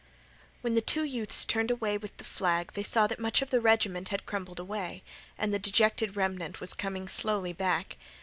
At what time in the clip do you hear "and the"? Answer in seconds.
5.37-5.59